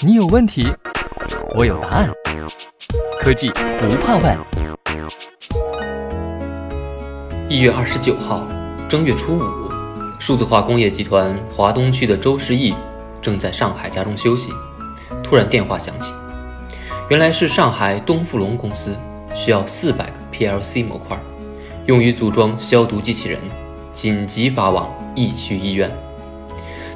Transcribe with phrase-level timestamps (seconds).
[0.00, 0.66] 你有问题，
[1.56, 2.10] 我有答案。
[3.20, 4.38] 科技不怕问。
[7.48, 8.46] 一月二十九号，
[8.88, 9.42] 正月初五，
[10.18, 12.74] 数字化工业集团华东区的周世义
[13.20, 14.50] 正在上海家中休息，
[15.22, 16.12] 突然电话响起，
[17.08, 18.96] 原来是上海东富龙公司
[19.34, 21.18] 需要四百个 PLC 模块，
[21.86, 23.40] 用于组装消毒机器人，
[23.92, 25.90] 紧急发往疫区医院。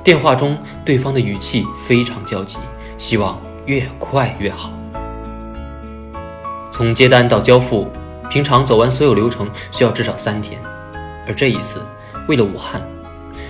[0.04, 2.58] 电话中，对方的语气非常焦急，
[2.98, 4.72] 希望越快越好。
[6.72, 7.86] 从接单到交付，
[8.28, 10.60] 平常走完所有流程需要至少三天，
[11.28, 11.80] 而这一次，
[12.26, 12.82] 为了武汉，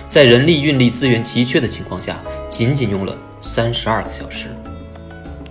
[0.07, 4.49] 在人力运力资源奇缺的情况下，仅仅用了三十二个小时。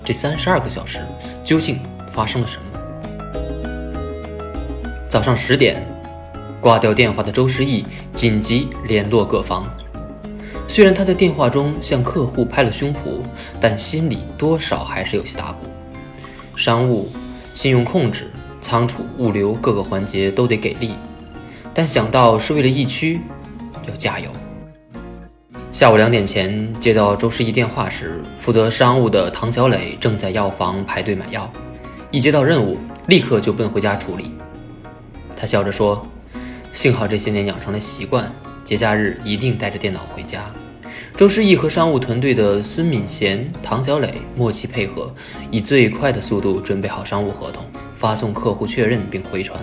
[0.05, 1.01] 这三十二个小时
[1.43, 2.81] 究竟发生了什么？
[5.09, 5.85] 早上十点，
[6.61, 7.85] 挂掉电话的周诗意
[8.15, 9.67] 紧急联络各方。
[10.73, 13.21] 虽然他在电话中向客户拍了胸脯，
[13.61, 15.67] 但心里多少还是有些打鼓。
[16.57, 17.13] 商务、
[17.53, 20.95] 信用控制、仓储、物流各个环节都得给力，
[21.75, 23.21] 但想到是为了疫区，
[23.87, 24.31] 要加油。
[25.73, 31.53] 下午两点前接到周世义电话时，负责商务的唐小磊正在药房排队买药，
[32.11, 32.79] 一接到任务，
[33.09, 34.33] 立刻就奔回家处理。
[35.37, 36.03] 他笑着说
[36.73, 38.33] ：“幸好这些年养成了习惯，
[38.65, 40.51] 节假日一定带着电脑回家。”
[41.15, 45.15] 周诗意和商务团队的孙敏贤、唐小磊默契配合，
[45.51, 49.61] 以最快的速度准备好商务合同，发送客户确认并回传。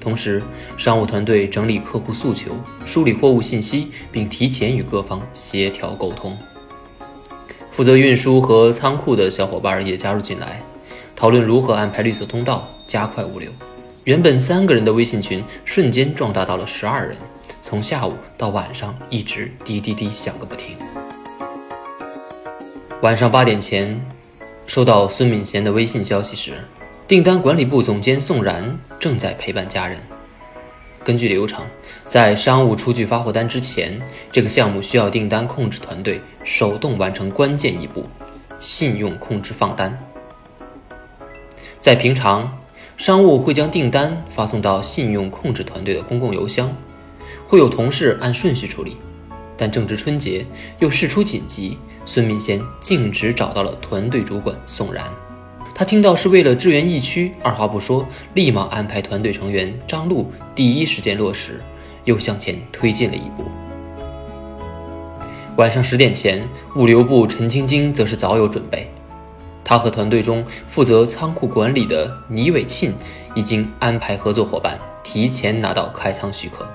[0.00, 0.40] 同时，
[0.76, 2.52] 商务团队整理客户诉求，
[2.86, 6.38] 梳理货物信息，并提前与各方协调沟通。
[7.72, 10.62] 负责运输和仓库的小伙伴也加入进来，
[11.16, 13.50] 讨论如何安排绿色通道，加快物流。
[14.04, 17.16] 原本三个人的微信群瞬间壮大到了十二人。
[17.68, 20.74] 从下午到晚上，一直滴滴滴响个不停。
[23.02, 24.00] 晚上八点前，
[24.66, 26.54] 收到孙敏贤的微信消息时，
[27.06, 30.00] 订单管理部总监宋然正在陪伴家人。
[31.04, 31.62] 根据流程，
[32.06, 34.00] 在商务出具发货单之前，
[34.32, 38.02] 这个项目需要订单控制团队手动完成关键一步——
[38.58, 39.94] 信用控制放单。
[41.82, 42.50] 在平常，
[42.96, 46.74] 商务会将订单发送到信用控制团队的公共邮箱。
[47.48, 48.98] 会有同事按顺序处理，
[49.56, 50.44] 但正值春节
[50.80, 55.02] 又事出紧急，孙敏贤径直找到了团队主管宋然。
[55.74, 61.58] 他听到是为了支援疫区，二话不说，立马安排团队成员张璐第一时间落实，
[62.04, 63.44] 又向前推进了一步。
[65.56, 68.90] 晚上十点前，物流部陈晶晶则是早有准备，
[69.64, 72.92] 他和团队中负责仓库管理的倪伟庆
[73.34, 76.68] 已经安排合作伙伴提前拿到开仓许可。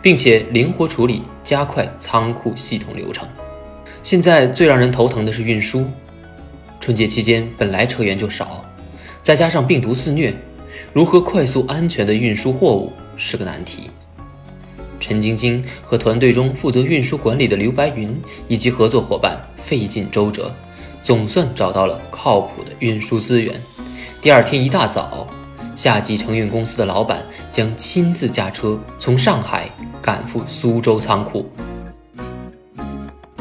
[0.00, 3.28] 并且灵活处理，加快仓库系统流程。
[4.02, 5.84] 现在最让人头疼的是运输。
[6.78, 8.64] 春节期间本来车源就少，
[9.22, 10.32] 再加上病毒肆虐，
[10.92, 13.90] 如何快速安全的运输货物是个难题。
[15.00, 18.16] 陈晶晶和团队中负责运输管理的刘白云
[18.48, 20.54] 以及合作伙伴费尽周折，
[21.02, 23.60] 总算找到了靠谱的运输资源。
[24.22, 25.26] 第二天一大早。
[25.76, 29.70] 夏季承运公司的老板将亲自驾车从上海
[30.00, 31.46] 赶赴苏州仓库。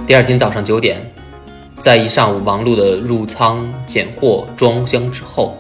[0.06, 1.02] 第二天早上九点，
[1.80, 5.58] 在一上午忙碌的入仓、拣货、装箱之后，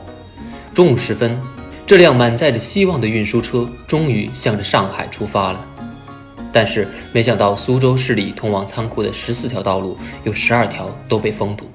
[0.73, 1.39] 中午时分，
[1.87, 5.65] 这辆满载着希望的运输车终于向着上海出发了。
[6.51, 11.65] 但是，没想到苏州市里通往仓库的十四条道路有十二条都被封堵，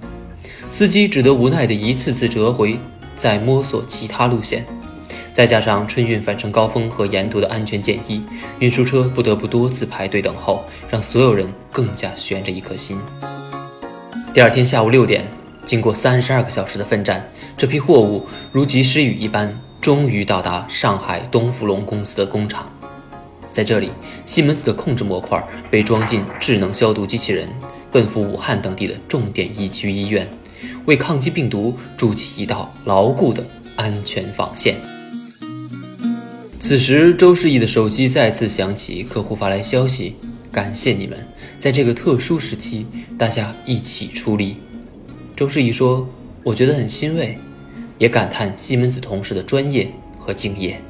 [0.69, 2.79] 司机只得无奈的一次次折回，
[3.17, 4.65] 再摸索其他路线。
[5.33, 8.23] 再加上春运返程高峰和沿途的安全检疫，
[8.59, 12.99] 运输车不得不多次排队等候，让所有人更加悬着一颗心。
[14.35, 15.25] 第二天下午六点，
[15.65, 17.27] 经过三十二个小时的奋战，
[17.57, 22.69] 这批货物如及时雨一般，终于到达上海东福隆公司的工厂。
[23.53, 23.91] 在这里，
[24.27, 27.49] 西门子的控制模块被装进智能消毒机器人，
[27.91, 30.29] 奔赴武汉等地的重点疫区医院，
[30.87, 33.45] 为抗击病毒筑起一道牢固的
[33.77, 34.77] 安全防线。
[36.71, 40.15] 此时，周世义的手机再次响起，客户发来消息
[40.53, 41.19] ：“感谢你们，
[41.59, 42.87] 在这个特殊时期，
[43.19, 44.55] 大家一起出力。”
[45.35, 46.09] 周世义说
[46.45, 47.37] ：“我觉得很欣慰，
[47.99, 50.81] 也感叹西门子同事的专业和敬业。”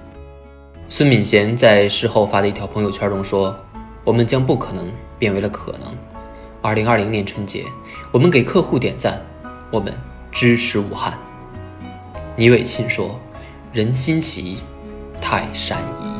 [0.91, 3.59] 孙敏贤在事后发的一条朋友圈中说
[4.05, 4.87] ：“我们将不可能
[5.19, 5.97] 变为了可能。”
[6.61, 7.65] 二零二零年春节，
[8.13, 9.19] 我们给客户点赞，
[9.71, 9.95] 我们
[10.31, 11.19] 支持武汉。
[12.37, 13.19] 倪伟庆说
[13.73, 14.59] ：“人心齐。”
[15.21, 16.11] 泰山移。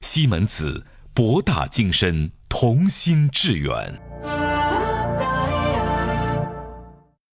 [0.00, 0.84] 西门子，
[1.14, 4.00] 博大精深，同心致远。